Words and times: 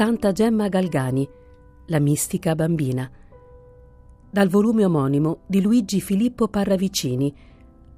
Santa 0.00 0.32
Gemma 0.32 0.68
Galgani, 0.68 1.28
La 1.88 1.98
mistica 1.98 2.54
bambina, 2.54 3.06
dal 4.30 4.48
volume 4.48 4.86
omonimo 4.86 5.40
di 5.46 5.60
Luigi 5.60 6.00
Filippo 6.00 6.48
Parravicini, 6.48 7.30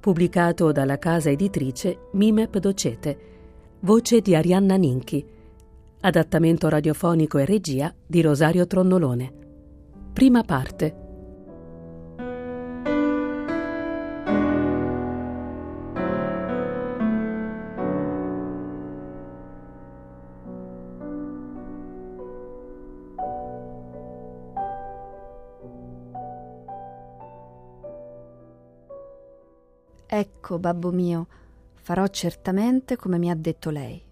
pubblicato 0.01 0.73
dalla 0.73 0.99
casa 0.99 1.29
editrice 1.29 2.09
Mimep 2.11 2.57
Docete, 2.57 3.17
voce 3.79 4.19
di 4.19 4.35
Arianna 4.35 4.75
Ninchi, 4.75 5.25
adattamento 6.01 6.67
radiofonico 6.67 7.37
e 7.37 7.45
regia 7.45 7.95
di 8.05 8.19
Rosario 8.19 8.67
Tronnolone. 8.67 9.33
Prima 10.11 10.43
parte. 10.43 11.02
Ecco, 30.43 30.59
babbo 30.59 30.91
mio, 30.91 31.27
farò 31.71 32.05
certamente 32.07 32.97
come 32.97 33.17
mi 33.17 33.29
ha 33.29 33.33
detto 33.33 33.69
lei, 33.69 34.03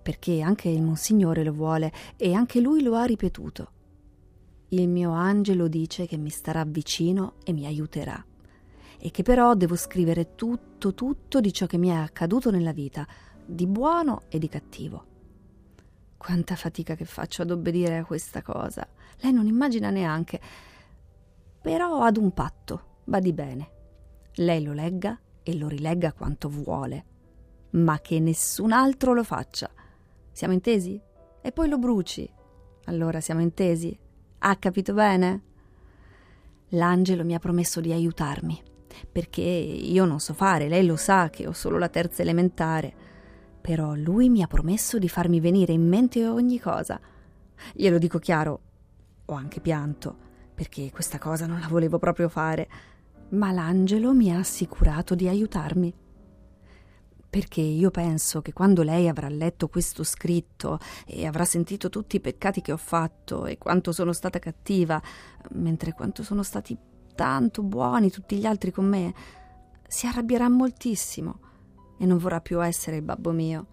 perché 0.00 0.40
anche 0.40 0.70
il 0.70 0.80
Monsignore 0.80 1.44
lo 1.44 1.52
vuole 1.52 1.92
e 2.16 2.32
anche 2.32 2.58
lui 2.58 2.82
lo 2.82 2.94
ha 2.94 3.04
ripetuto. 3.04 3.70
Il 4.68 4.88
mio 4.88 5.10
angelo 5.10 5.68
dice 5.68 6.06
che 6.06 6.16
mi 6.16 6.30
starà 6.30 6.64
vicino 6.64 7.34
e 7.44 7.52
mi 7.52 7.66
aiuterà, 7.66 8.24
e 8.96 9.10
che 9.10 9.22
però 9.22 9.52
devo 9.52 9.76
scrivere 9.76 10.36
tutto, 10.36 10.94
tutto 10.94 11.38
di 11.40 11.52
ciò 11.52 11.66
che 11.66 11.76
mi 11.76 11.88
è 11.88 11.96
accaduto 11.96 12.50
nella 12.50 12.72
vita, 12.72 13.06
di 13.44 13.66
buono 13.66 14.22
e 14.30 14.38
di 14.38 14.48
cattivo. 14.48 15.04
Quanta 16.16 16.56
fatica 16.56 16.94
che 16.94 17.04
faccio 17.04 17.42
ad 17.42 17.50
obbedire 17.50 17.98
a 17.98 18.06
questa 18.06 18.40
cosa. 18.40 18.88
Lei 19.18 19.34
non 19.34 19.46
immagina 19.46 19.90
neanche. 19.90 20.40
Però 21.60 22.00
ad 22.00 22.16
un 22.16 22.32
patto, 22.32 23.00
badi 23.04 23.34
bene. 23.34 23.70
Lei 24.36 24.64
lo 24.64 24.72
legga 24.72 25.20
e 25.42 25.56
lo 25.56 25.68
rilegga 25.68 26.12
quanto 26.12 26.48
vuole, 26.48 27.04
ma 27.70 28.00
che 28.00 28.20
nessun 28.20 28.72
altro 28.72 29.12
lo 29.12 29.24
faccia. 29.24 29.70
Siamo 30.30 30.54
intesi? 30.54 31.00
E 31.40 31.52
poi 31.52 31.68
lo 31.68 31.78
bruci. 31.78 32.28
Allora 32.84 33.20
siamo 33.20 33.40
intesi? 33.40 33.96
Ha 34.38 34.56
capito 34.56 34.92
bene? 34.94 35.42
L'angelo 36.70 37.24
mi 37.24 37.34
ha 37.34 37.38
promesso 37.38 37.80
di 37.80 37.92
aiutarmi, 37.92 38.60
perché 39.10 39.42
io 39.42 40.04
non 40.04 40.20
so 40.20 40.32
fare, 40.34 40.68
lei 40.68 40.86
lo 40.86 40.96
sa 40.96 41.30
che 41.30 41.46
ho 41.46 41.52
solo 41.52 41.78
la 41.78 41.88
terza 41.88 42.22
elementare. 42.22 42.94
Però 43.60 43.94
lui 43.94 44.28
mi 44.28 44.42
ha 44.42 44.46
promesso 44.46 44.98
di 44.98 45.08
farmi 45.08 45.38
venire 45.38 45.72
in 45.72 45.86
mente 45.86 46.26
ogni 46.26 46.58
cosa. 46.58 47.00
Glielo 47.72 47.98
dico 47.98 48.18
chiaro, 48.18 48.60
ho 49.26 49.34
anche 49.34 49.60
pianto, 49.60 50.16
perché 50.54 50.90
questa 50.90 51.18
cosa 51.18 51.46
non 51.46 51.60
la 51.60 51.68
volevo 51.68 51.98
proprio 51.98 52.28
fare 52.28 52.68
ma 53.32 53.52
l'angelo 53.52 54.12
mi 54.12 54.32
ha 54.32 54.38
assicurato 54.38 55.14
di 55.14 55.28
aiutarmi. 55.28 55.94
Perché 57.28 57.62
io 57.62 57.90
penso 57.90 58.42
che 58.42 58.52
quando 58.52 58.82
lei 58.82 59.08
avrà 59.08 59.28
letto 59.28 59.68
questo 59.68 60.04
scritto 60.04 60.78
e 61.06 61.26
avrà 61.26 61.46
sentito 61.46 61.88
tutti 61.88 62.16
i 62.16 62.20
peccati 62.20 62.60
che 62.60 62.72
ho 62.72 62.76
fatto 62.76 63.46
e 63.46 63.56
quanto 63.56 63.92
sono 63.92 64.12
stata 64.12 64.38
cattiva, 64.38 65.00
mentre 65.52 65.94
quanto 65.94 66.22
sono 66.22 66.42
stati 66.42 66.76
tanto 67.14 67.62
buoni 67.62 68.10
tutti 68.10 68.36
gli 68.36 68.44
altri 68.44 68.70
con 68.70 68.84
me, 68.84 69.14
si 69.88 70.06
arrabbierà 70.06 70.48
moltissimo 70.50 71.40
e 71.98 72.04
non 72.04 72.18
vorrà 72.18 72.40
più 72.40 72.62
essere 72.62 72.96
il 72.96 73.02
babbo 73.02 73.32
mio. 73.32 73.71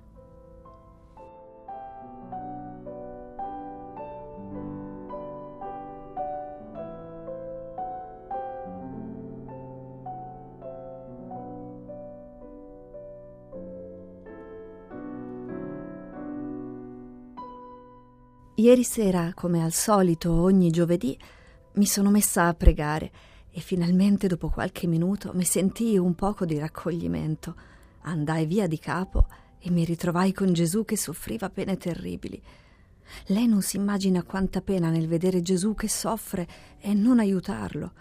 Ieri 18.59 18.84
sera, 18.84 19.31
come 19.34 19.64
al 19.64 19.72
solito 19.72 20.34
ogni 20.34 20.70
giovedì, 20.70 21.18
mi 21.75 21.86
sono 21.86 22.09
messa 22.09 22.47
a 22.47 22.53
pregare 22.53 23.09
e 23.50 23.62
finalmente 23.62 24.28
dopo 24.28 24.50
qualche 24.50 24.86
minuto 24.86 25.31
mi 25.34 25.46
sentii 25.46 25.97
un 25.97 26.14
poco 26.14 26.44
di 26.44 26.59
raccoglimento. 26.59 27.56
Andai 28.02 28.46
via 28.46 28.68
di 28.68 28.78
capo 28.78 29.28
e 29.59 29.72
mi 29.72 29.86
ritrovai 29.86 30.34
con 30.34 30.52
Gesù 30.52 30.84
che 30.84 30.97
soffriva 30.97 31.50
pene 31.50 31.78
terribili. 31.78 32.42
Lei 33.28 33.47
non 33.47 33.62
si 33.62 33.78
immagina 33.78 34.24
quanta 34.24 34.59
pena 34.59 34.90
nel 34.90 35.08
vedere 35.08 35.41
Gesù 35.41 35.74
che 35.74 35.88
soffre 35.88 36.46
e 36.81 36.94
non 36.94 37.20
aiutarlo. 37.20 37.94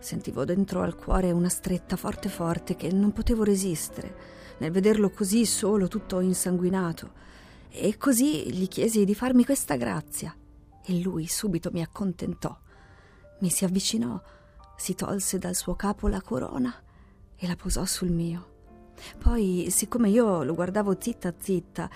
Sentivo 0.00 0.44
dentro 0.44 0.82
al 0.82 0.96
cuore 0.96 1.30
una 1.30 1.48
stretta 1.48 1.94
forte 1.94 2.28
forte 2.28 2.74
che 2.74 2.90
non 2.90 3.12
potevo 3.12 3.44
resistere 3.44 4.40
nel 4.58 4.72
vederlo 4.72 5.10
così 5.10 5.46
solo, 5.46 5.86
tutto 5.86 6.18
insanguinato. 6.18 7.20
E 7.74 7.96
così 7.96 8.52
gli 8.52 8.68
chiesi 8.68 9.06
di 9.06 9.14
farmi 9.14 9.46
questa 9.46 9.76
grazia. 9.76 10.36
E 10.84 11.00
lui 11.00 11.26
subito 11.26 11.70
mi 11.72 11.80
accontentò. 11.80 12.54
Mi 13.40 13.48
si 13.48 13.64
avvicinò, 13.64 14.20
si 14.76 14.94
tolse 14.94 15.38
dal 15.38 15.56
suo 15.56 15.74
capo 15.74 16.06
la 16.06 16.20
corona 16.20 16.74
e 17.34 17.46
la 17.46 17.56
posò 17.56 17.86
sul 17.86 18.10
mio. 18.10 18.50
Poi, 19.18 19.68
siccome 19.70 20.10
io 20.10 20.42
lo 20.42 20.54
guardavo 20.54 20.96
zitta 21.00 21.32
zitta, 21.38 21.90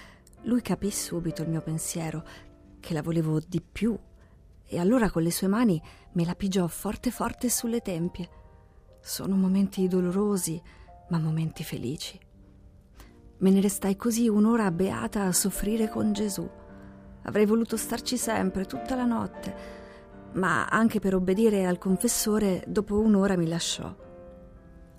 lui 0.45 0.63
capì 0.63 0.91
subito 0.91 1.43
il 1.43 1.51
mio 1.51 1.61
pensiero, 1.61 2.25
che 2.81 2.95
la 2.95 3.03
volevo 3.03 3.39
di 3.39 3.61
più, 3.61 3.97
e 4.65 4.79
allora 4.79 5.11
con 5.11 5.23
le 5.23 5.31
sue 5.31 5.47
mani 5.47 5.81
me 6.13 6.25
la 6.25 6.35
pigiò 6.35 6.67
forte 6.69 7.11
forte 7.11 7.51
sulle 7.51 7.81
tempie. 7.81 8.31
Sono 9.03 9.37
momenti 9.37 9.87
dolorosi, 9.89 10.61
ma 11.11 11.19
momenti 11.19 11.63
felici. 11.63 12.19
Me 13.39 13.51
ne 13.51 13.61
restai 13.61 13.97
così 13.97 14.29
un'ora 14.29 14.71
beata 14.71 15.25
a 15.25 15.33
soffrire 15.33 15.91
con 15.91 16.13
Gesù. 16.15 16.49
Avrei 17.25 17.45
voluto 17.45 17.77
starci 17.77 18.17
sempre, 18.17 18.65
tutta 18.65 18.95
la 18.95 19.05
notte, 19.05 19.55
ma 20.35 20.67
anche 20.67 21.01
per 21.01 21.15
obbedire 21.15 21.67
al 21.67 21.77
confessore, 21.77 22.65
dopo 22.67 22.99
un'ora 22.99 23.37
mi 23.37 23.47
lasciò. 23.47 23.95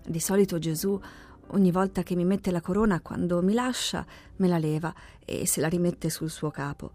Di 0.05 0.19
solito 0.19 0.59
Gesù, 0.59 0.99
ogni 1.47 1.71
volta 1.71 2.03
che 2.03 2.15
mi 2.15 2.25
mette 2.25 2.51
la 2.51 2.61
corona, 2.61 3.01
quando 3.01 3.41
mi 3.41 3.53
lascia, 3.53 4.05
me 4.35 4.47
la 4.47 4.59
leva 4.59 4.93
e 5.25 5.47
se 5.47 5.59
la 5.59 5.67
rimette 5.67 6.11
sul 6.11 6.29
suo 6.29 6.51
capo. 6.51 6.91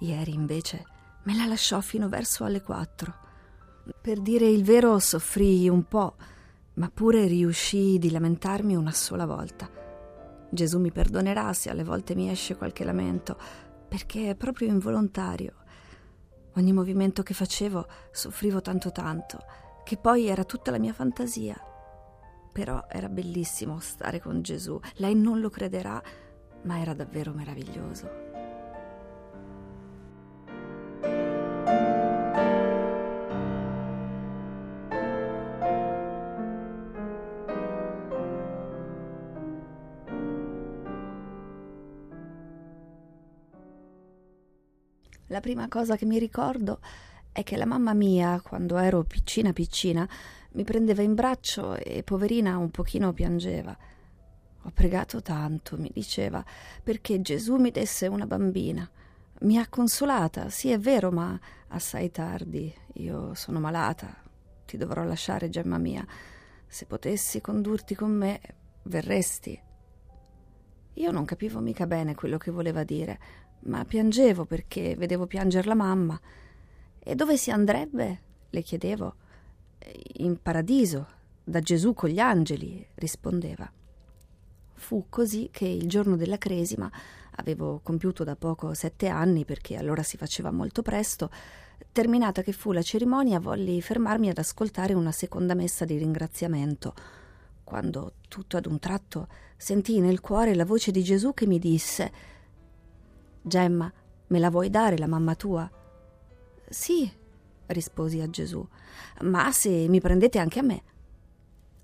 Ieri, 0.00 0.34
invece, 0.34 0.84
me 1.22 1.34
la 1.34 1.46
lasciò 1.46 1.80
fino 1.80 2.10
verso 2.10 2.44
alle 2.44 2.60
quattro. 2.60 3.14
Per 4.02 4.20
dire 4.20 4.46
il 4.46 4.64
vero, 4.64 4.98
soffrii 4.98 5.66
un 5.68 5.84
po', 5.88 6.16
ma 6.74 6.90
pure 6.92 7.26
riuscii 7.26 7.98
di 7.98 8.10
lamentarmi 8.10 8.76
una 8.76 8.92
sola 8.92 9.24
volta. 9.24 9.83
Gesù 10.54 10.78
mi 10.78 10.92
perdonerà 10.92 11.52
se 11.52 11.68
alle 11.68 11.84
volte 11.84 12.14
mi 12.14 12.30
esce 12.30 12.56
qualche 12.56 12.84
lamento, 12.84 13.36
perché 13.88 14.30
è 14.30 14.34
proprio 14.36 14.68
involontario. 14.68 15.54
Ogni 16.56 16.72
movimento 16.72 17.22
che 17.22 17.34
facevo 17.34 17.86
soffrivo 18.12 18.60
tanto 18.60 18.92
tanto, 18.92 19.38
che 19.84 19.96
poi 19.96 20.26
era 20.26 20.44
tutta 20.44 20.70
la 20.70 20.78
mia 20.78 20.92
fantasia. 20.92 21.60
Però 22.52 22.86
era 22.88 23.08
bellissimo 23.08 23.80
stare 23.80 24.20
con 24.20 24.40
Gesù. 24.40 24.78
Lei 24.94 25.16
non 25.16 25.40
lo 25.40 25.50
crederà, 25.50 26.00
ma 26.62 26.80
era 26.80 26.94
davvero 26.94 27.32
meraviglioso. 27.32 28.43
La 45.34 45.40
prima 45.40 45.66
cosa 45.66 45.96
che 45.96 46.04
mi 46.04 46.20
ricordo 46.20 46.78
è 47.32 47.42
che 47.42 47.56
la 47.56 47.66
mamma 47.66 47.92
mia, 47.92 48.40
quando 48.40 48.76
ero 48.76 49.02
piccina 49.02 49.52
piccina, 49.52 50.08
mi 50.52 50.62
prendeva 50.62 51.02
in 51.02 51.14
braccio 51.14 51.74
e 51.74 52.04
poverina 52.04 52.56
un 52.56 52.70
pochino 52.70 53.12
piangeva. 53.12 53.76
Ho 54.62 54.70
pregato 54.72 55.22
tanto, 55.22 55.76
mi 55.76 55.90
diceva, 55.92 56.44
perché 56.84 57.20
Gesù 57.20 57.56
mi 57.56 57.72
desse 57.72 58.06
una 58.06 58.28
bambina. 58.28 58.88
Mi 59.40 59.58
ha 59.58 59.66
consolata, 59.66 60.50
sì 60.50 60.70
è 60.70 60.78
vero, 60.78 61.10
ma 61.10 61.36
assai 61.66 62.12
tardi. 62.12 62.72
Io 62.98 63.34
sono 63.34 63.58
malata, 63.58 64.14
ti 64.64 64.76
dovrò 64.76 65.02
lasciare, 65.02 65.48
gemma 65.48 65.78
mia. 65.78 66.06
Se 66.64 66.86
potessi 66.86 67.40
condurti 67.40 67.96
con 67.96 68.12
me, 68.12 68.40
verresti. 68.84 69.60
Io 70.98 71.10
non 71.10 71.24
capivo 71.24 71.58
mica 71.58 71.88
bene 71.88 72.14
quello 72.14 72.38
che 72.38 72.52
voleva 72.52 72.84
dire, 72.84 73.18
ma 73.64 73.84
piangevo 73.84 74.44
perché 74.44 74.96
vedevo 74.96 75.26
piangere 75.26 75.68
la 75.68 75.74
mamma. 75.74 76.18
E 76.98 77.14
dove 77.14 77.36
si 77.36 77.50
andrebbe? 77.50 78.20
le 78.50 78.62
chiedevo. 78.62 79.14
In 80.18 80.40
paradiso, 80.40 81.06
da 81.42 81.60
Gesù 81.60 81.92
con 81.92 82.08
gli 82.08 82.20
angeli, 82.20 82.86
rispondeva. 82.94 83.70
Fu 84.74 85.06
così 85.08 85.48
che 85.50 85.66
il 85.66 85.88
giorno 85.88 86.16
della 86.16 86.38
cresima 86.38 86.90
Avevo 87.36 87.80
compiuto 87.82 88.22
da 88.22 88.36
poco 88.36 88.74
sette 88.74 89.08
anni 89.08 89.44
perché 89.44 89.76
allora 89.76 90.02
si 90.02 90.16
faceva 90.16 90.50
molto 90.50 90.82
presto. 90.82 91.30
Terminata 91.90 92.42
che 92.42 92.52
fu 92.52 92.72
la 92.72 92.82
cerimonia, 92.82 93.40
volli 93.40 93.80
fermarmi 93.82 94.28
ad 94.28 94.38
ascoltare 94.38 94.94
una 94.94 95.10
seconda 95.10 95.54
messa 95.54 95.84
di 95.84 95.96
ringraziamento, 95.96 96.94
quando 97.64 98.14
tutto 98.28 98.56
ad 98.56 98.66
un 98.66 98.78
tratto 98.78 99.28
sentii 99.56 100.00
nel 100.00 100.20
cuore 100.20 100.54
la 100.54 100.64
voce 100.64 100.92
di 100.92 101.02
Gesù 101.02 101.34
che 101.34 101.46
mi 101.46 101.58
disse 101.58 102.12
Gemma, 103.46 103.92
me 104.28 104.38
la 104.38 104.48
vuoi 104.48 104.70
dare 104.70 104.96
la 104.96 105.06
mamma 105.06 105.34
tua? 105.34 105.70
Sì, 106.66 107.12
risposi 107.66 108.20
a 108.20 108.30
Gesù, 108.30 108.66
ma 109.20 109.52
se 109.52 109.86
mi 109.86 110.00
prendete 110.00 110.38
anche 110.38 110.60
a 110.60 110.62
me. 110.62 110.82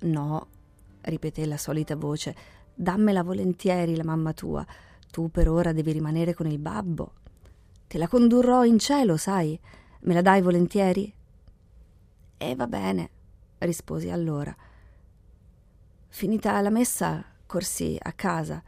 No, 0.00 0.46
ripeté 1.02 1.44
la 1.44 1.58
solita 1.58 1.96
voce, 1.96 2.34
dammela 2.74 3.22
volentieri 3.22 3.94
la 3.94 4.04
mamma 4.04 4.32
tua. 4.32 4.66
Tu 5.10 5.30
per 5.30 5.50
ora 5.50 5.72
devi 5.72 5.92
rimanere 5.92 6.32
con 6.32 6.46
il 6.46 6.58
babbo. 6.58 7.12
Te 7.86 7.98
la 7.98 8.08
condurrò 8.08 8.64
in 8.64 8.78
cielo, 8.78 9.18
sai? 9.18 9.60
Me 10.00 10.14
la 10.14 10.22
dai 10.22 10.40
volentieri? 10.40 11.12
E 12.38 12.54
va 12.54 12.66
bene, 12.66 13.10
risposi 13.58 14.08
allora. 14.08 14.56
Finita 16.08 16.58
la 16.62 16.70
messa, 16.70 17.22
corsi 17.44 17.98
a 18.00 18.12
casa. 18.12 18.62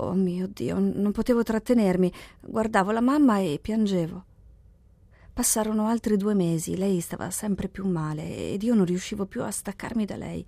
Oh 0.00 0.14
mio 0.14 0.46
Dio, 0.46 0.78
non 0.78 1.10
potevo 1.10 1.42
trattenermi. 1.42 2.12
Guardavo 2.40 2.92
la 2.92 3.00
mamma 3.00 3.38
e 3.38 3.58
piangevo. 3.60 4.24
Passarono 5.32 5.86
altri 5.86 6.16
due 6.16 6.34
mesi, 6.34 6.76
lei 6.76 7.00
stava 7.00 7.30
sempre 7.30 7.68
più 7.68 7.84
male 7.86 8.52
ed 8.52 8.62
io 8.62 8.74
non 8.74 8.84
riuscivo 8.84 9.26
più 9.26 9.42
a 9.42 9.50
staccarmi 9.50 10.04
da 10.04 10.16
lei. 10.16 10.46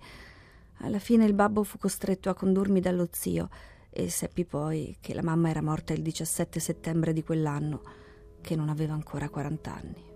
Alla 0.77 0.99
fine 0.99 1.25
il 1.25 1.33
babbo 1.33 1.63
fu 1.63 1.77
costretto 1.77 2.29
a 2.29 2.33
condurmi 2.33 2.79
dallo 2.79 3.09
zio 3.11 3.49
e 3.89 4.09
seppi 4.09 4.45
poi 4.45 4.95
che 5.01 5.13
la 5.13 5.21
mamma 5.21 5.49
era 5.49 5.61
morta 5.61 5.91
il 5.91 6.01
17 6.01 6.59
settembre 6.61 7.11
di 7.11 7.23
quell'anno, 7.23 7.81
che 8.39 8.55
non 8.55 8.69
aveva 8.69 8.93
ancora 8.93 9.27
40 9.27 9.73
anni. 9.73 10.10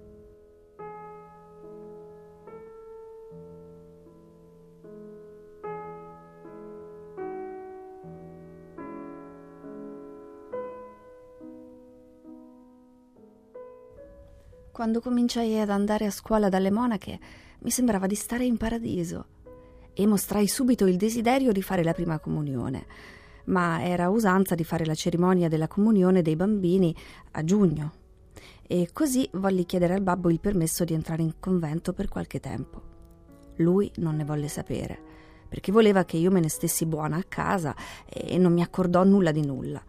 Quando 14.75 14.99
cominciai 14.99 15.57
ad 15.57 15.69
andare 15.69 16.05
a 16.05 16.11
scuola 16.11 16.49
dalle 16.49 16.69
monache, 16.69 17.17
mi 17.59 17.69
sembrava 17.69 18.07
di 18.07 18.15
stare 18.15 18.43
in 18.43 18.57
paradiso 18.57 19.27
e 19.93 20.05
mostrai 20.05 20.49
subito 20.49 20.85
il 20.85 20.97
desiderio 20.97 21.53
di 21.53 21.61
fare 21.61 21.81
la 21.81 21.93
prima 21.93 22.19
comunione, 22.19 22.85
ma 23.45 23.81
era 23.81 24.09
usanza 24.09 24.53
di 24.53 24.65
fare 24.65 24.83
la 24.83 24.93
cerimonia 24.93 25.47
della 25.47 25.69
comunione 25.69 26.21
dei 26.21 26.35
bambini 26.35 26.93
a 27.31 27.43
giugno. 27.45 27.93
E 28.67 28.89
così 28.91 29.25
volli 29.35 29.65
chiedere 29.65 29.93
al 29.93 30.01
babbo 30.01 30.29
il 30.29 30.41
permesso 30.41 30.83
di 30.83 30.93
entrare 30.93 31.21
in 31.21 31.35
convento 31.39 31.93
per 31.93 32.09
qualche 32.09 32.41
tempo. 32.41 32.81
Lui 33.59 33.89
non 33.99 34.17
ne 34.17 34.25
volle 34.25 34.49
sapere, 34.49 34.99
perché 35.47 35.71
voleva 35.71 36.03
che 36.03 36.17
io 36.17 36.31
me 36.31 36.41
ne 36.41 36.49
stessi 36.49 36.85
buona 36.85 37.15
a 37.15 37.23
casa 37.23 37.73
e 38.05 38.37
non 38.37 38.51
mi 38.51 38.61
accordò 38.61 39.05
nulla 39.05 39.31
di 39.31 39.45
nulla. 39.45 39.81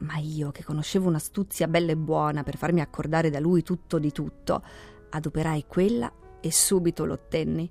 Ma 0.00 0.16
io, 0.16 0.50
che 0.50 0.64
conoscevo 0.64 1.08
un'astuzia 1.08 1.68
bella 1.68 1.92
e 1.92 1.96
buona 1.96 2.42
per 2.42 2.56
farmi 2.56 2.80
accordare 2.80 3.30
da 3.30 3.38
lui 3.38 3.62
tutto 3.62 3.98
di 3.98 4.12
tutto, 4.12 4.62
adoperai 5.10 5.64
quella 5.66 6.10
e 6.40 6.50
subito 6.50 7.04
l'ottenni. 7.04 7.70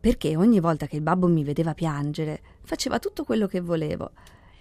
Perché 0.00 0.36
ogni 0.36 0.60
volta 0.60 0.86
che 0.86 0.96
il 0.96 1.02
babbo 1.02 1.28
mi 1.28 1.44
vedeva 1.44 1.74
piangere, 1.74 2.40
faceva 2.62 2.98
tutto 2.98 3.24
quello 3.24 3.46
che 3.46 3.60
volevo. 3.60 4.12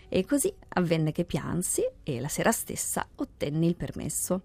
E 0.08 0.26
così 0.26 0.54
avvenne 0.70 1.12
che 1.12 1.26
piansi 1.26 1.82
e 2.04 2.20
la 2.20 2.28
sera 2.28 2.52
stessa 2.52 3.08
ottenni 3.16 3.68
il 3.68 3.76
permesso. 3.76 4.42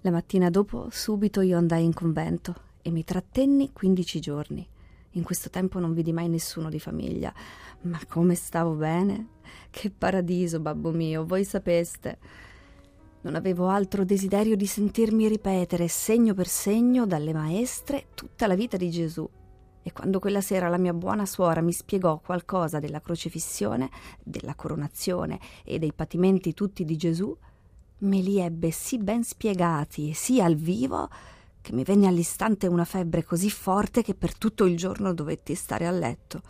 La 0.00 0.10
mattina 0.10 0.50
dopo 0.50 0.88
subito 0.90 1.40
io 1.40 1.58
andai 1.58 1.84
in 1.84 1.92
convento 1.92 2.54
e 2.82 2.90
mi 2.90 3.04
trattenni 3.04 3.72
15 3.72 4.20
giorni. 4.20 4.68
In 5.16 5.22
questo 5.22 5.48
tempo 5.48 5.78
non 5.78 5.94
vidi 5.94 6.12
mai 6.12 6.28
nessuno 6.28 6.68
di 6.68 6.78
famiglia, 6.78 7.32
ma 7.82 7.98
come 8.06 8.34
stavo 8.34 8.72
bene? 8.74 9.28
Che 9.70 9.90
paradiso, 9.90 10.60
babbo 10.60 10.90
mio, 10.90 11.24
voi 11.24 11.42
sapeste. 11.42 12.18
Non 13.22 13.34
avevo 13.34 13.68
altro 13.68 14.04
desiderio 14.04 14.56
di 14.56 14.66
sentirmi 14.66 15.26
ripetere 15.26 15.88
segno 15.88 16.34
per 16.34 16.46
segno 16.46 17.06
dalle 17.06 17.32
maestre 17.32 18.08
tutta 18.14 18.46
la 18.46 18.54
vita 18.54 18.76
di 18.76 18.90
Gesù. 18.90 19.26
E 19.82 19.92
quando 19.92 20.18
quella 20.18 20.42
sera 20.42 20.68
la 20.68 20.76
mia 20.76 20.92
buona 20.92 21.24
suora 21.24 21.62
mi 21.62 21.72
spiegò 21.72 22.18
qualcosa 22.18 22.78
della 22.78 23.00
crocefissione, 23.00 23.88
della 24.22 24.54
coronazione 24.54 25.40
e 25.64 25.78
dei 25.78 25.94
patimenti 25.94 26.52
tutti 26.52 26.84
di 26.84 26.96
Gesù, 26.96 27.34
me 28.00 28.20
li 28.20 28.38
ebbe 28.38 28.70
sì 28.70 28.98
ben 28.98 29.24
spiegati, 29.24 30.12
sì 30.12 30.42
al 30.42 30.56
vivo, 30.56 31.08
che 31.66 31.72
mi 31.72 31.82
venne 31.82 32.06
all'istante 32.06 32.68
una 32.68 32.84
febbre 32.84 33.24
così 33.24 33.50
forte 33.50 34.00
che 34.00 34.14
per 34.14 34.38
tutto 34.38 34.66
il 34.66 34.76
giorno 34.76 35.12
dovetti 35.12 35.56
stare 35.56 35.84
a 35.88 35.90
letto. 35.90 36.40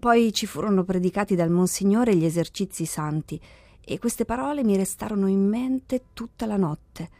Poi 0.00 0.32
ci 0.32 0.44
furono 0.44 0.82
predicati 0.82 1.36
dal 1.36 1.50
Monsignore 1.50 2.16
gli 2.16 2.24
esercizi 2.24 2.84
santi 2.84 3.40
e 3.80 3.98
queste 4.00 4.24
parole 4.24 4.64
mi 4.64 4.76
restarono 4.76 5.28
in 5.28 5.46
mente 5.46 6.06
tutta 6.14 6.46
la 6.46 6.56
notte. 6.56 7.10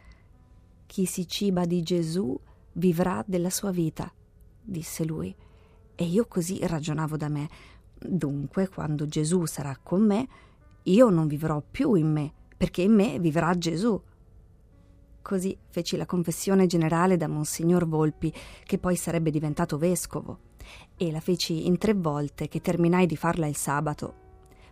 Chi 0.87 1.07
si 1.07 1.29
ciba 1.29 1.67
di 1.67 1.85
Gesù 1.85 2.37
vivrà 2.73 3.23
della 3.25 3.51
sua 3.51 3.71
vita, 3.71 4.13
disse 4.61 5.05
lui. 5.05 5.33
E 5.95 6.05
io 6.05 6.27
così 6.27 6.59
ragionavo 6.67 7.17
da 7.17 7.29
me. 7.29 7.49
Dunque, 7.97 8.69
quando 8.69 9.07
Gesù 9.07 9.45
sarà 9.47 9.79
con 9.81 10.05
me, 10.05 10.29
io 10.83 11.11
non 11.11 11.29
vivrò 11.29 11.63
più 11.63 11.95
in 11.95 12.11
me, 12.11 12.33
perché 12.57 12.83
in 12.83 12.93
me 12.93 13.21
vivrà 13.21 13.57
Gesù. 13.57 14.03
Così 15.27 15.59
feci 15.71 15.97
la 15.97 16.07
confessione 16.07 16.67
generale 16.67 17.17
da 17.17 17.27
Monsignor 17.27 17.89
Volpi, 17.89 18.33
che 18.63 18.79
poi 18.79 18.95
sarebbe 18.95 19.33
diventato 19.33 19.77
vescovo, 19.77 20.39
e 20.97 21.11
la 21.11 21.19
feci 21.19 21.67
in 21.67 21.79
tre 21.79 21.95
volte 21.95 22.47
che 22.47 22.61
terminai 22.61 23.07
di 23.07 23.17
farla 23.17 23.49
il 23.49 23.57
sabato. 23.57 24.15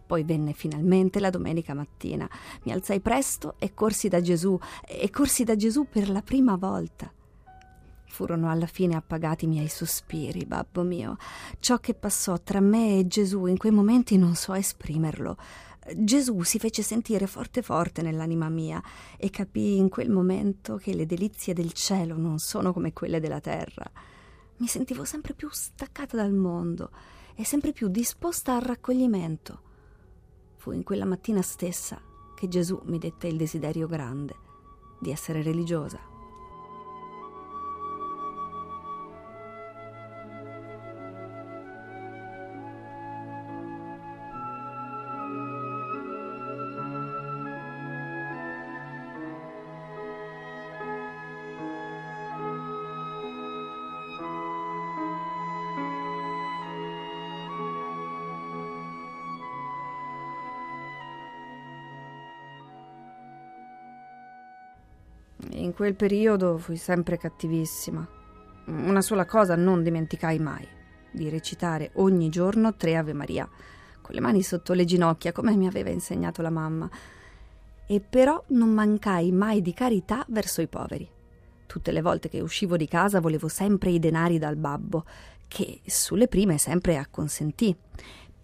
Poi 0.06 0.22
venne 0.22 0.52
finalmente 0.52 1.18
la 1.18 1.30
domenica 1.30 1.74
mattina. 1.74 2.30
Mi 2.62 2.70
alzai 2.70 3.00
presto 3.00 3.56
e 3.58 3.74
corsi 3.74 4.06
da 4.06 4.20
Gesù, 4.20 4.56
e 4.86 5.10
corsi 5.10 5.42
da 5.42 5.56
Gesù 5.56 5.88
per 5.90 6.08
la 6.08 6.22
prima 6.22 6.54
volta. 6.54 7.12
Furono 8.06 8.48
alla 8.48 8.66
fine 8.66 8.94
appagati 8.94 9.46
i 9.46 9.48
miei 9.48 9.66
sospiri, 9.66 10.46
babbo 10.46 10.84
mio. 10.84 11.16
Ciò 11.58 11.78
che 11.78 11.94
passò 11.94 12.38
tra 12.38 12.60
me 12.60 13.00
e 13.00 13.08
Gesù 13.08 13.46
in 13.46 13.56
quei 13.56 13.72
momenti 13.72 14.16
non 14.16 14.36
so 14.36 14.54
esprimerlo. 14.54 15.36
Gesù 15.94 16.42
si 16.42 16.58
fece 16.58 16.82
sentire 16.82 17.26
forte 17.26 17.60
forte 17.60 18.00
nell'anima 18.00 18.48
mia 18.48 18.82
e 19.18 19.28
capii 19.28 19.76
in 19.76 19.90
quel 19.90 20.10
momento 20.10 20.76
che 20.76 20.94
le 20.94 21.04
delizie 21.04 21.52
del 21.52 21.72
cielo 21.72 22.16
non 22.16 22.38
sono 22.38 22.72
come 22.72 22.92
quelle 22.92 23.20
della 23.20 23.40
terra. 23.40 23.90
Mi 24.56 24.66
sentivo 24.66 25.04
sempre 25.04 25.34
più 25.34 25.48
staccata 25.50 26.16
dal 26.16 26.32
mondo 26.32 26.90
e 27.34 27.44
sempre 27.44 27.72
più 27.72 27.88
disposta 27.88 28.54
al 28.54 28.62
raccoglimento. 28.62 29.60
Fu 30.56 30.72
in 30.72 30.84
quella 30.84 31.04
mattina 31.04 31.42
stessa 31.42 32.00
che 32.34 32.48
Gesù 32.48 32.80
mi 32.84 32.98
dette 32.98 33.26
il 33.26 33.36
desiderio 33.36 33.86
grande 33.86 34.34
di 35.00 35.10
essere 35.10 35.42
religiosa. 35.42 36.13
In 65.50 65.72
quel 65.74 65.94
periodo 65.94 66.58
fui 66.58 66.76
sempre 66.76 67.18
cattivissima. 67.18 68.06
Una 68.66 69.02
sola 69.02 69.26
cosa 69.26 69.56
non 69.56 69.82
dimenticai 69.82 70.38
mai, 70.38 70.66
di 71.10 71.28
recitare 71.28 71.90
ogni 71.94 72.28
giorno 72.30 72.74
tre 72.74 72.96
Ave 72.96 73.12
Maria, 73.12 73.48
con 74.00 74.14
le 74.14 74.20
mani 74.20 74.42
sotto 74.42 74.72
le 74.72 74.84
ginocchia, 74.84 75.32
come 75.32 75.54
mi 75.54 75.66
aveva 75.66 75.90
insegnato 75.90 76.42
la 76.42 76.50
mamma. 76.50 76.88
E 77.86 78.00
però 78.00 78.42
non 78.48 78.70
mancai 78.70 79.32
mai 79.32 79.60
di 79.60 79.74
carità 79.74 80.24
verso 80.28 80.62
i 80.62 80.66
poveri. 80.66 81.08
Tutte 81.66 81.92
le 81.92 82.00
volte 82.00 82.28
che 82.28 82.40
uscivo 82.40 82.76
di 82.76 82.88
casa 82.88 83.20
volevo 83.20 83.48
sempre 83.48 83.90
i 83.90 83.98
denari 83.98 84.38
dal 84.38 84.56
babbo, 84.56 85.04
che 85.46 85.80
sulle 85.86 86.28
prime 86.28 86.58
sempre 86.58 86.96
acconsentì, 86.96 87.76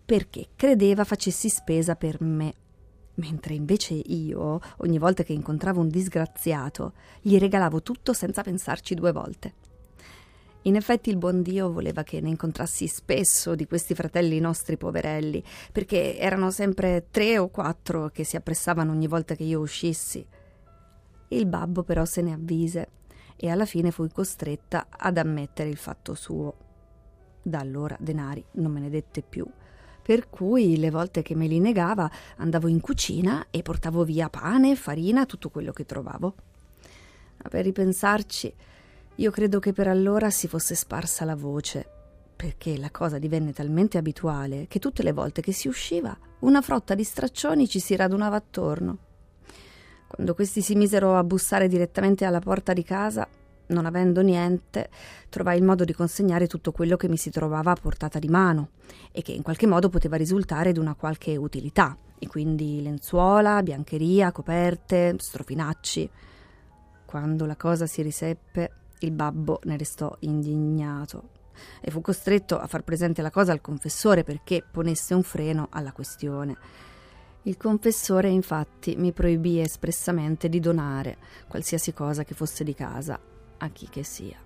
perché 0.05 0.49
credeva 0.57 1.05
facessi 1.05 1.49
spesa 1.49 1.97
per 1.97 2.21
me 2.21 2.55
mentre 3.15 3.55
invece 3.55 3.95
io, 3.95 4.61
ogni 4.79 4.99
volta 4.99 5.23
che 5.23 5.33
incontravo 5.33 5.81
un 5.81 5.89
disgraziato, 5.89 6.93
gli 7.21 7.39
regalavo 7.39 7.83
tutto 7.83 8.13
senza 8.13 8.43
pensarci 8.43 8.95
due 8.95 9.13
volte. 9.13 9.55
In 10.65 10.77
effetti 10.77 11.09
il 11.09 11.17
buon 11.17 11.41
Dio 11.41 11.73
voleva 11.73 12.03
che 12.03 12.21
ne 12.21 12.29
incontrassi 12.29 12.87
spesso 12.87 13.55
di 13.55 13.67
questi 13.67 13.95
fratelli 13.95 14.39
nostri 14.41 14.77
poverelli, 14.77 15.43
perché 15.73 16.19
erano 16.19 16.51
sempre 16.51 17.07
tre 17.11 17.39
o 17.39 17.49
quattro 17.49 18.11
che 18.11 18.25
si 18.25 18.37
appressavano 18.37 18.93
ogni 18.93 19.07
volta 19.07 19.35
che 19.35 19.45
io 19.45 19.61
uscissi. 19.61 20.27
Il 21.29 21.47
babbo 21.47 21.83
però 21.83 22.05
se 22.05 22.21
ne 22.21 22.35
avvise 22.35 22.89
e 23.37 23.49
alla 23.49 23.65
fine 23.65 23.91
fui 23.91 24.11
costretta 24.11 24.89
ad 24.91 25.17
ammettere 25.17 25.71
il 25.71 25.79
fatto 25.79 26.15
suo. 26.15 26.57
Da 27.43 27.61
allora 27.61 27.97
denari 27.99 28.45
non 28.53 28.71
me 28.71 28.81
ne 28.81 28.91
dette 28.91 29.23
più, 29.23 29.47
per 30.11 30.29
cui 30.29 30.77
le 30.77 30.91
volte 30.91 31.23
che 31.23 31.37
me 31.37 31.47
li 31.47 31.61
negava 31.61 32.11
andavo 32.39 32.67
in 32.67 32.81
cucina 32.81 33.47
e 33.49 33.63
portavo 33.63 34.03
via 34.03 34.29
pane, 34.29 34.75
farina, 34.75 35.25
tutto 35.25 35.51
quello 35.51 35.71
che 35.71 35.87
trovavo. 35.87 36.35
Ma 37.37 37.49
per 37.49 37.63
ripensarci, 37.63 38.53
io 39.15 39.31
credo 39.31 39.61
che 39.61 39.73
per 39.73 39.87
allora 39.87 40.29
si 40.31 40.49
fosse 40.49 40.75
sparsa 40.75 41.25
la 41.25 41.37
voce, 41.37 41.87
perché 42.35 42.77
la 42.77 42.91
cosa 42.91 43.19
divenne 43.19 43.53
talmente 43.53 43.99
abituale 43.99 44.67
che 44.67 44.81
tutte 44.81 45.05
le 45.05 45.13
volte 45.13 45.43
che 45.43 45.53
si 45.53 45.69
usciva 45.69 46.19
una 46.41 46.61
frotta 46.61 46.97
di 46.97 47.05
straccioni 47.05 47.69
ci 47.69 47.79
si 47.79 47.95
radunava 47.95 48.35
attorno. 48.35 48.99
Quando 50.09 50.35
questi 50.35 50.61
si 50.61 50.75
misero 50.75 51.15
a 51.15 51.23
bussare 51.23 51.69
direttamente 51.69 52.25
alla 52.25 52.41
porta 52.41 52.73
di 52.73 52.83
casa, 52.83 53.29
non 53.71 53.87
avendo 53.87 54.21
niente, 54.21 54.91
trovai 55.29 55.59
il 55.59 55.65
modo 55.65 55.85
di 55.85 55.93
consegnare 55.93 56.47
tutto 56.47 56.73
quello 56.73 56.97
che 56.97 57.09
mi 57.09 57.17
si 57.17 57.31
trovava 57.31 57.73
a 57.73 57.77
portata 57.81 58.19
di 58.19 58.29
mano 58.29 58.71
e 59.11 59.23
che 59.23 59.33
in 59.33 59.43
qualche 59.43 59.67
modo 59.67 59.89
poteva 59.89 60.17
risultare 60.17 60.73
di 60.73 60.79
una 60.79 60.95
qualche 60.95 61.37
utilità, 61.37 61.97
e 62.19 62.27
quindi 62.27 62.83
lenzuola, 62.83 63.63
biancheria, 63.63 64.31
coperte, 64.31 65.17
strofinacci. 65.19 66.11
Quando 67.07 67.47
la 67.47 67.57
cosa 67.57 67.87
si 67.87 68.03
riseppe, 68.03 68.73
il 69.01 69.11
babbo 69.11 69.61
ne 69.65 69.77
restò 69.77 70.15
indignato 70.21 71.39
e 71.81 71.91
fu 71.91 72.01
costretto 72.01 72.59
a 72.59 72.67
far 72.67 72.83
presente 72.83 73.23
la 73.23 73.31
cosa 73.31 73.53
al 73.53 73.61
confessore 73.61 74.23
perché 74.23 74.63
ponesse 74.71 75.15
un 75.15 75.23
freno 75.23 75.69
alla 75.71 75.93
questione. 75.93 76.57
Il 77.45 77.57
confessore 77.57 78.29
infatti 78.29 78.97
mi 78.97 79.13
proibì 79.13 79.61
espressamente 79.61 80.51
di 80.51 80.61
donare 80.61 81.17
qualsiasi 81.49 81.95
cosa 81.95 82.23
che 82.23 82.35
fosse 82.35 82.65
di 82.65 82.75
casa 82.75 83.30
a 83.61 83.69
chi 83.69 83.89
che 83.89 84.03
sia. 84.03 84.37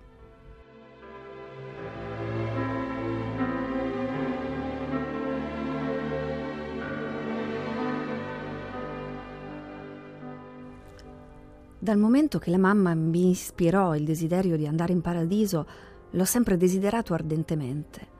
Dal 11.85 11.97
momento 11.99 12.39
che 12.39 12.49
la 12.49 12.57
mamma 12.57 12.95
mi 12.95 13.29
ispirò 13.29 13.95
il 13.95 14.05
desiderio 14.05 14.57
di 14.57 14.65
andare 14.65 14.91
in 14.91 15.01
paradiso, 15.01 15.67
l'ho 16.09 16.25
sempre 16.25 16.57
desiderato 16.57 17.13
ardentemente. 17.13 18.13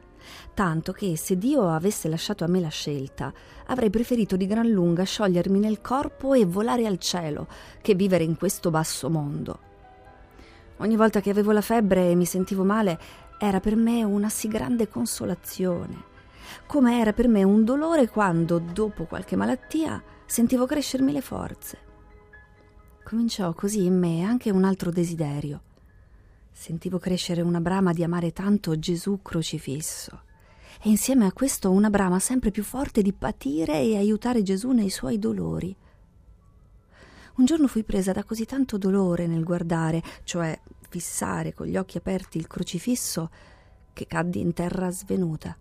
Tanto 0.54 0.92
che 0.92 1.18
se 1.18 1.36
Dio 1.38 1.68
avesse 1.70 2.08
lasciato 2.08 2.44
a 2.44 2.48
me 2.48 2.60
la 2.60 2.70
scelta, 2.70 3.34
avrei 3.66 3.90
preferito 3.90 4.36
di 4.36 4.46
gran 4.46 4.70
lunga 4.70 5.04
sciogliermi 5.04 5.58
nel 5.58 5.82
corpo 5.82 6.36
e 6.36 6.46
volare 6.46 6.86
al 6.86 7.00
cielo 7.00 7.48
che 7.82 7.96
vivere 7.96 8.24
in 8.24 8.38
questo 8.38 8.70
basso 8.70 9.10
mondo. 9.10 9.75
Ogni 10.78 10.96
volta 10.96 11.22
che 11.22 11.30
avevo 11.30 11.52
la 11.52 11.62
febbre 11.62 12.10
e 12.10 12.16
mi 12.16 12.26
sentivo 12.26 12.64
male, 12.64 13.00
era 13.38 13.60
per 13.60 13.76
me 13.76 14.04
una 14.04 14.30
sì 14.30 14.48
grande 14.48 14.88
consolazione, 14.88 16.14
come 16.66 17.00
era 17.00 17.14
per 17.14 17.28
me 17.28 17.44
un 17.44 17.64
dolore 17.64 18.08
quando, 18.08 18.60
dopo 18.60 19.06
qualche 19.06 19.36
malattia, 19.36 20.02
sentivo 20.26 20.66
crescermi 20.66 21.12
le 21.12 21.22
forze. 21.22 21.78
Cominciò 23.04 23.54
così 23.54 23.86
in 23.86 23.98
me 23.98 24.24
anche 24.24 24.50
un 24.50 24.64
altro 24.64 24.90
desiderio. 24.90 25.62
Sentivo 26.52 26.98
crescere 26.98 27.42
una 27.42 27.60
brama 27.60 27.94
di 27.94 28.04
amare 28.04 28.32
tanto 28.32 28.80
Gesù 28.80 29.22
crocifisso 29.22 30.24
e 30.82 30.90
insieme 30.90 31.26
a 31.26 31.34
questo 31.34 31.72
una 31.72 31.90
brama 31.90 32.20
sempre 32.20 32.52
più 32.52 32.64
forte 32.64 33.02
di 33.02 33.14
patire 33.14 33.80
e 33.82 33.98
aiutare 33.98 34.42
Gesù 34.42 34.72
nei 34.72 34.90
suoi 34.90 35.20
dolori. 35.20 35.76
Un 37.38 37.46
giorno 37.46 37.68
fui 37.68 37.84
presa 37.84 38.12
da 38.12 38.24
così 38.24 38.46
tanto 38.46 38.78
dolore 38.78 39.28
nel 39.28 39.44
guardare, 39.44 40.02
cioè 40.24 40.58
fissare 40.90 41.54
con 41.54 41.68
gli 41.68 41.76
occhi 41.76 41.98
aperti 41.98 42.38
il 42.38 42.48
crocifisso, 42.48 43.30
che 43.94 44.08
caddi 44.08 44.40
in 44.40 44.54
terra 44.54 44.90
svenuta. 44.90 45.58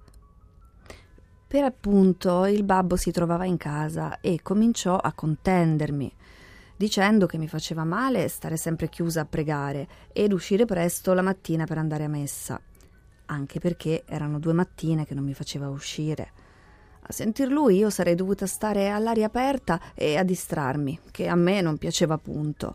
Per 1.46 1.64
appunto 1.64 2.46
il 2.46 2.64
babbo 2.64 2.96
si 2.96 3.10
trovava 3.10 3.44
in 3.44 3.56
casa 3.56 4.20
e 4.20 4.40
cominciò 4.42 4.96
a 4.96 5.12
contendermi 5.12 6.12
dicendo 6.76 7.26
che 7.26 7.38
mi 7.38 7.48
faceva 7.48 7.84
male 7.84 8.28
stare 8.28 8.56
sempre 8.56 8.88
chiusa 8.88 9.22
a 9.22 9.26
pregare 9.26 9.88
ed 10.12 10.32
uscire 10.32 10.64
presto 10.64 11.12
la 11.12 11.22
mattina 11.22 11.64
per 11.64 11.78
andare 11.78 12.04
a 12.04 12.08
messa, 12.08 12.60
anche 13.26 13.60
perché 13.60 14.02
erano 14.06 14.38
due 14.38 14.52
mattine 14.52 15.06
che 15.06 15.14
non 15.14 15.24
mi 15.24 15.34
faceva 15.34 15.68
uscire. 15.68 16.32
A 17.06 17.12
sentir 17.12 17.48
lui 17.48 17.76
io 17.76 17.90
sarei 17.90 18.14
dovuta 18.14 18.46
stare 18.46 18.90
all'aria 18.90 19.26
aperta 19.26 19.80
e 19.94 20.16
a 20.16 20.22
distrarmi, 20.22 21.00
che 21.10 21.28
a 21.28 21.34
me 21.34 21.60
non 21.60 21.78
piaceva 21.78 22.18
punto. 22.18 22.74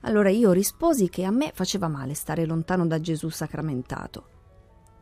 Allora 0.00 0.30
io 0.30 0.52
risposi 0.52 1.08
che 1.08 1.24
a 1.24 1.30
me 1.30 1.52
faceva 1.54 1.88
male 1.88 2.14
stare 2.14 2.46
lontano 2.46 2.86
da 2.86 3.00
Gesù 3.00 3.28
sacramentato. 3.28 4.28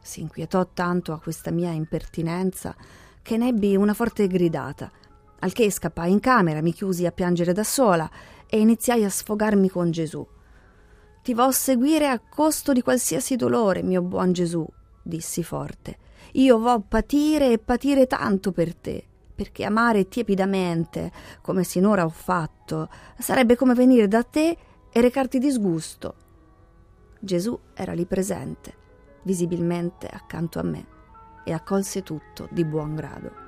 Si 0.01 0.21
inquietò 0.21 0.67
tanto 0.73 1.13
a 1.13 1.21
questa 1.21 1.51
mia 1.51 1.71
impertinenza 1.71 2.75
che 3.23 3.37
ne 3.37 3.49
ebbi 3.49 3.77
una 3.77 3.95
forte 3.95 4.27
gridata– 4.27 4.91
al 5.41 5.53
che 5.53 5.71
scappai 5.71 6.11
in 6.11 6.21
camera, 6.21 6.63
mi 6.63 6.73
chiusi 6.73 7.07
a 7.07 7.13
piangere 7.13 7.53
da 7.53 7.63
sola 7.63 8.11
e 8.49 8.59
iniziai 8.59 9.05
a 9.05 9.11
sfogarmi 9.11 9.69
con 9.69 9.91
Gesù. 9.91 10.27
Ti 11.23 11.35
vo 11.35 11.51
seguire 11.53 12.09
a 12.09 12.19
costo 12.19 12.73
di 12.73 12.83
qualsiasi 12.83 13.37
dolore, 13.37 13.83
mio 13.83 14.03
buon 14.03 14.33
Gesù, 14.33 14.67
dissi 15.03 15.45
forte. 15.45 15.99
Io 16.33 16.59
vo 16.59 16.81
patire 16.81 17.53
e 17.53 17.59
patire 17.59 18.07
tanto 18.07 18.53
per 18.53 18.75
te, 18.75 19.05
perché 19.35 19.65
amare 19.65 20.09
tiepidamente, 20.09 21.13
come 21.41 21.65
sinora 21.65 22.05
ho 22.05 22.11
fatto, 22.11 22.89
sarebbe 23.19 23.57
come 23.57 23.75
venire 23.75 24.09
da 24.09 24.23
te 24.23 24.57
e 24.91 25.01
recarti 25.01 25.39
disgusto. 25.39 26.15
Gesù 27.21 27.59
era 27.75 27.93
lì 27.93 28.05
presente, 28.05 28.75
visibilmente 29.23 30.07
accanto 30.07 30.59
a 30.59 30.63
me, 30.63 30.87
e 31.45 31.53
accolse 31.53 32.03
tutto 32.03 32.49
di 32.51 32.65
buon 32.65 32.95
grado. 32.95 33.48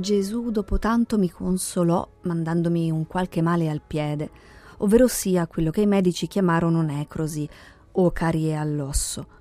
Gesù 0.00 0.50
dopo 0.50 0.78
tanto 0.78 1.18
mi 1.18 1.30
consolò 1.30 2.08
mandandomi 2.22 2.90
un 2.90 3.06
qualche 3.06 3.42
male 3.42 3.68
al 3.68 3.82
piede, 3.86 4.30
ovvero 4.78 5.06
sia 5.06 5.46
quello 5.46 5.70
che 5.70 5.82
i 5.82 5.86
medici 5.86 6.26
chiamarono 6.26 6.80
necrosi 6.80 7.46
o 7.92 8.10
carie 8.10 8.56
all'osso. 8.56 9.38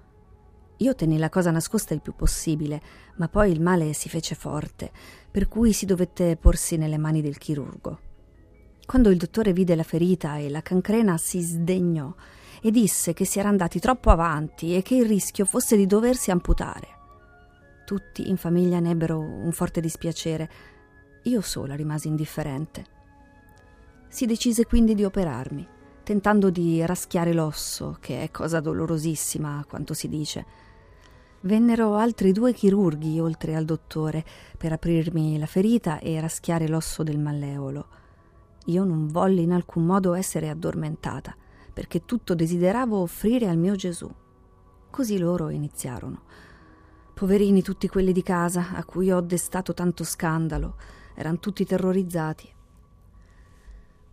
Io 0.78 0.96
tenni 0.96 1.18
la 1.18 1.30
cosa 1.30 1.52
nascosta 1.52 1.94
il 1.94 2.02
più 2.02 2.14
possibile, 2.14 2.82
ma 3.16 3.30
poi 3.30 3.52
il 3.52 3.62
male 3.62 3.94
si 3.94 4.10
fece 4.10 4.36
forte, 4.36 4.92
per 5.32 5.48
cui 5.48 5.72
si 5.72 5.86
dovette 5.86 6.36
porsi 6.36 6.76
nelle 6.76 6.98
mani 6.98 7.22
del 7.22 7.38
chirurgo. 7.38 8.00
Quando 8.86 9.10
il 9.10 9.18
dottore 9.18 9.54
vide 9.54 9.76
la 9.76 9.84
ferita 9.84 10.38
e 10.38 10.50
la 10.50 10.62
cancrena 10.62 11.18
si 11.18 11.40
sdegnò 11.40 12.14
e 12.62 12.70
disse 12.70 13.14
che 13.14 13.24
si 13.24 13.40
era 13.40 13.48
andati 13.48 13.80
troppo 13.80 14.10
avanti 14.10 14.76
e 14.76 14.82
che 14.82 14.96
il 14.96 15.06
rischio 15.06 15.46
fosse 15.46 15.78
di 15.78 15.86
doversi 15.86 16.32
amputare. 16.32 16.99
Tutti 17.90 18.30
in 18.30 18.38
famiglia 18.38 18.80
ne 18.80 18.92
ebbero 18.92 19.18
un 19.20 19.52
forte 19.52 19.82
dispiacere. 19.82 20.50
Io 21.24 21.42
sola 21.42 21.74
rimasi 21.74 22.08
indifferente. 22.08 22.86
Si 24.08 24.28
decise 24.28 24.68
quindi 24.68 24.94
di 24.94 25.04
operarmi, 25.04 25.68
tentando 26.04 26.52
di 26.52 26.86
raschiare 26.86 27.34
l'osso, 27.34 27.98
che 28.00 28.22
è 28.22 28.30
cosa 28.30 28.60
dolorosissima, 28.60 29.66
quanto 29.68 29.96
si 29.96 30.08
dice. 30.08 30.46
Vennero 31.40 31.96
altri 31.96 32.32
due 32.32 32.54
chirurghi 32.54 33.20
oltre 33.20 33.56
al 33.56 33.66
dottore 33.66 34.24
per 34.56 34.72
aprirmi 34.72 35.40
la 35.40 35.48
ferita 35.48 35.98
e 35.98 36.22
raschiare 36.22 36.68
l'osso 36.68 37.02
del 37.02 37.18
malleolo. 37.18 37.88
Io 38.66 38.84
non 38.84 39.08
volli 39.08 39.42
in 39.42 39.52
alcun 39.52 39.88
modo 39.88 40.14
essere 40.14 40.50
addormentata, 40.50 41.36
perché 41.74 42.06
tutto 42.06 42.36
desideravo 42.36 43.02
offrire 43.02 43.48
al 43.48 43.58
mio 43.58 43.74
Gesù. 43.74 44.08
Così 44.92 45.18
loro 45.18 45.50
iniziarono. 45.50 46.49
Poverini 47.20 47.62
tutti 47.62 47.90
quelli 47.90 48.14
di 48.14 48.24
casa 48.24 48.72
a 48.72 48.86
cui 48.86 49.12
ho 49.12 49.20
destato 49.20 49.74
tanto 49.74 50.06
scandalo, 50.06 50.78
erano 51.16 51.38
tutti 51.40 51.66
terrorizzati. 51.66 52.50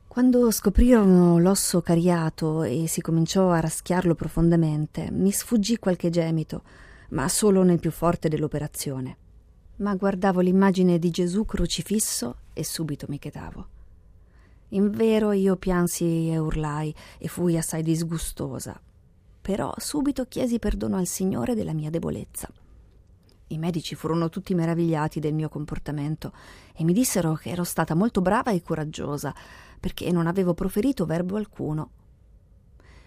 Quando 0.08 0.50
scoprirono 0.50 1.38
l'osso 1.38 1.80
cariato 1.82 2.64
e 2.64 2.88
si 2.88 3.00
cominciò 3.00 3.50
a 3.52 3.60
raschiarlo 3.60 4.16
profondamente, 4.16 5.08
mi 5.12 5.30
sfuggì 5.30 5.78
qualche 5.78 6.10
gemito, 6.10 6.64
ma 7.10 7.28
solo 7.28 7.62
nel 7.62 7.78
più 7.78 7.92
forte 7.92 8.28
dell'operazione. 8.28 9.16
Ma 9.76 9.94
guardavo 9.94 10.40
l'immagine 10.40 10.98
di 10.98 11.10
Gesù 11.10 11.44
crocifisso 11.44 12.38
e 12.54 12.64
subito 12.64 13.06
mi 13.08 13.20
chetavo. 13.20 13.68
Invero 14.70 15.30
io 15.30 15.54
piansi 15.54 16.28
e 16.28 16.38
urlai 16.38 16.92
e 17.18 17.28
fui 17.28 17.56
assai 17.56 17.84
disgustosa. 17.84 18.76
Però 19.40 19.72
subito 19.76 20.24
chiesi 20.24 20.58
perdono 20.58 20.96
al 20.96 21.06
Signore 21.06 21.54
della 21.54 21.72
mia 21.72 21.90
debolezza. 21.90 22.50
I 23.48 23.58
medici 23.58 23.94
furono 23.94 24.28
tutti 24.28 24.54
meravigliati 24.54 25.20
del 25.20 25.32
mio 25.32 25.48
comportamento 25.48 26.32
e 26.74 26.82
mi 26.82 26.92
dissero 26.92 27.34
che 27.34 27.50
ero 27.50 27.62
stata 27.62 27.94
molto 27.94 28.20
brava 28.20 28.50
e 28.50 28.60
coraggiosa, 28.60 29.32
perché 29.78 30.10
non 30.10 30.26
avevo 30.26 30.52
proferito 30.52 31.06
verbo 31.06 31.36
alcuno. 31.36 31.90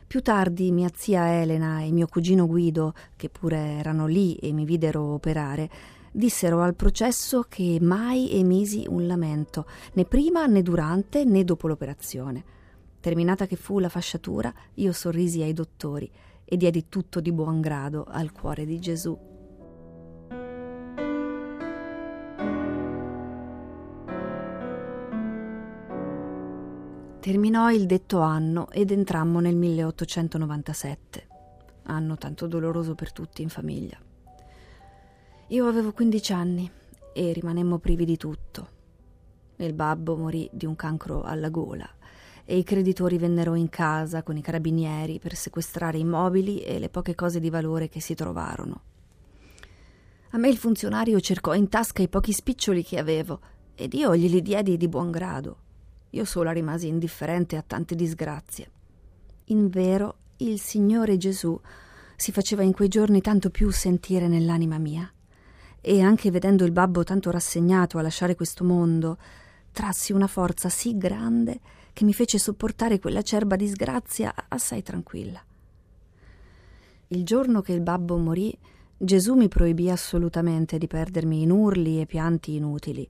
Più 0.08 0.22
tardi 0.22 0.72
mia 0.72 0.90
zia 0.96 1.42
Elena 1.42 1.82
e 1.82 1.92
mio 1.92 2.08
cugino 2.08 2.48
Guido, 2.48 2.94
che 3.18 3.30
pure 3.30 3.58
erano 3.58 4.08
lì 4.08 4.36
e 4.36 4.54
mi 4.54 4.64
videro 4.64 5.02
operare, 5.02 5.70
dissero 6.12 6.62
al 6.62 6.74
processo 6.74 7.46
che 7.48 7.78
mai 7.82 8.32
emisi 8.32 8.86
un 8.88 9.08
lamento, 9.08 9.66
né 9.94 10.06
prima 10.06 10.46
né 10.46 10.62
durante 10.62 11.26
né 11.26 11.44
dopo 11.44 11.68
l'operazione. 11.68 12.44
Terminata 13.02 13.46
che 13.46 13.58
fu 13.58 13.78
la 13.78 13.90
fasciatura, 13.90 14.54
io 14.76 14.94
sorrisi 14.94 15.42
ai 15.42 15.54
dottori 15.54 16.10
e 16.46 16.56
diedi 16.56 16.86
tutto 16.88 17.20
di 17.20 17.34
buon 17.34 17.60
grado 17.60 18.06
al 18.10 18.32
cuore 18.32 18.66
di 18.66 18.80
Gesù. 18.80 19.29
Terminò 27.30 27.70
il 27.70 27.86
detto 27.86 28.22
anno 28.22 28.72
ed 28.72 28.90
entrammo 28.90 29.40
nel 29.40 29.56
1897, 29.56 31.28
anno 31.84 32.18
tanto 32.18 32.48
doloroso 32.48 32.96
per 32.96 33.12
tutti 33.12 33.44
in 33.44 33.50
famiglia. 33.50 34.00
Io 35.50 35.68
avevo 35.68 35.92
15 35.92 36.34
anni 36.34 36.72
e 37.14 37.32
rimanemmo 37.32 37.78
privi 37.78 38.06
di 38.06 38.18
tutto. 38.18 38.70
Il 39.58 39.74
babbo 39.74 40.18
morì 40.18 40.50
di 40.52 40.66
un 40.66 40.76
cancro 40.76 41.22
alla 41.22 41.50
gola 41.50 41.88
e 42.46 42.58
i 42.58 42.64
creditori 42.64 43.20
vennero 43.20 43.54
in 43.54 43.70
casa 43.70 44.24
con 44.24 44.36
i 44.36 44.42
carabinieri 44.42 45.20
per 45.20 45.36
sequestrare 45.36 46.00
i 46.00 46.06
mobili 46.06 46.62
e 46.62 46.80
le 46.80 46.90
poche 46.90 47.14
cose 47.14 47.40
di 47.40 47.52
valore 47.52 47.90
che 47.90 48.02
si 48.02 48.16
trovarono. 48.16 48.82
A 50.32 50.40
me 50.40 50.50
il 50.50 50.58
funzionario 50.58 51.20
cercò 51.20 51.54
in 51.54 51.70
tasca 51.70 52.02
i 52.02 52.10
pochi 52.10 52.34
spiccioli 52.34 52.84
che 52.84 52.98
avevo 52.98 53.40
ed 53.76 53.94
io 53.94 54.16
glieli 54.16 54.42
diedi 54.42 54.78
di 54.78 54.88
buon 54.88 55.12
grado. 55.12 55.68
Io 56.12 56.26
sola 56.26 56.52
rimasi 56.52 56.88
indifferente 56.88 57.56
a 57.56 57.64
tante 57.66 57.94
disgrazie. 57.94 58.70
Invero, 59.46 60.16
il 60.38 60.60
Signore 60.60 61.18
Gesù 61.18 61.60
si 62.16 62.32
faceva 62.32 62.64
in 62.64 62.72
quei 62.72 62.88
giorni 62.88 63.22
tanto 63.22 63.52
più 63.52 63.70
sentire 63.72 64.28
nell'anima 64.28 64.80
mia. 64.80 65.12
E 65.82 66.02
anche 66.02 66.32
vedendo 66.32 66.66
il 66.66 66.72
babbo 66.72 67.04
tanto 67.04 67.30
rassegnato 67.30 67.98
a 67.98 68.02
lasciare 68.02 68.36
questo 68.36 68.64
mondo, 68.64 69.18
trassi 69.72 70.12
una 70.12 70.28
forza 70.28 70.68
sì 70.68 70.98
grande 70.98 71.60
che 71.94 72.06
mi 72.06 72.14
fece 72.14 72.40
sopportare 72.40 73.00
quella 73.00 73.22
cerba 73.22 73.56
disgrazia 73.56 74.34
assai 74.48 74.82
tranquilla. 74.82 75.44
Il 77.10 77.24
giorno 77.24 77.62
che 77.62 77.74
il 77.74 77.82
babbo 77.82 78.18
morì, 78.18 78.56
Gesù 78.98 79.36
mi 79.36 79.48
proibì 79.48 79.92
assolutamente 79.92 80.80
di 80.80 80.88
perdermi 80.88 81.44
in 81.44 81.52
urli 81.52 82.02
e 82.02 82.08
pianti 82.08 82.56
inutili. 82.56 83.08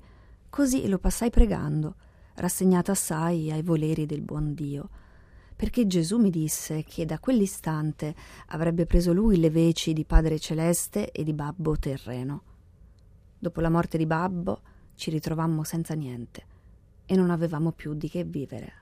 Così 0.50 0.88
lo 0.88 1.00
passai 1.00 1.30
pregando 1.30 1.96
rassegnata 2.40 2.94
assai 2.94 3.52
ai 3.52 3.62
voleri 3.62 4.06
del 4.06 4.22
buon 4.22 4.54
Dio, 4.54 4.90
perché 5.56 5.88
Gesù 5.88 6.18
mi 6.18 6.30
disse 6.30 6.84
che 6.84 7.06
da 7.06 7.20
quell'istante 7.20 8.16
avrebbe 8.48 8.86
preso 8.86 9.12
lui 9.12 9.38
le 9.38 9.50
veci 9.50 9.92
di 9.94 10.06
Padre 10.06 10.40
Celeste 10.40 11.12
e 11.12 11.24
di 11.24 11.34
Babbo 11.34 11.78
terreno. 11.78 12.44
Dopo 13.38 13.60
la 13.60 13.70
morte 13.70 13.98
di 13.98 14.06
Babbo 14.06 14.62
ci 14.96 15.10
ritrovammo 15.10 15.64
senza 15.64 15.94
niente 15.96 16.46
e 17.06 17.16
non 17.16 17.30
avevamo 17.30 17.72
più 17.72 17.94
di 17.94 18.10
che 18.10 18.24
vivere. 18.24 18.74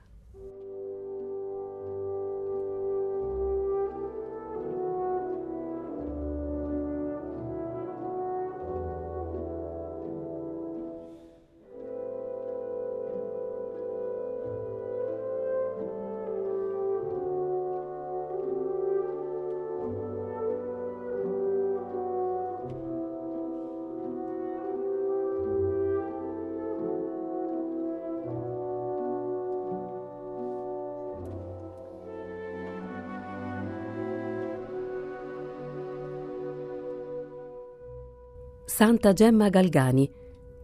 Santa 38.78 39.12
Gemma 39.12 39.48
Galgani, 39.48 40.08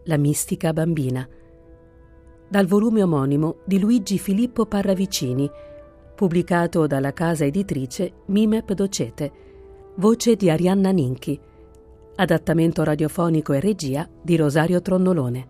La 0.03 0.15
mistica 0.15 0.71
bambina. 0.71 1.27
Dal 2.47 2.65
volume 2.65 3.03
omonimo 3.03 3.57
di 3.65 3.77
Luigi 3.77 4.17
Filippo 4.19 4.65
Parravicini, 4.65 5.51
pubblicato 6.15 6.87
dalla 6.87 7.11
casa 7.11 7.43
editrice 7.43 8.23
Mimep 8.27 8.71
Docete. 8.71 9.31
Voce 9.95 10.37
di 10.37 10.49
Arianna 10.49 10.91
Ninchi. 10.91 11.37
Adattamento 12.15 12.85
radiofonico 12.85 13.51
e 13.51 13.59
regia 13.59 14.09
di 14.21 14.37
Rosario 14.37 14.81
Tronnolone. 14.81 15.47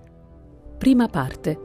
Prima 0.80 1.08
parte. 1.08 1.65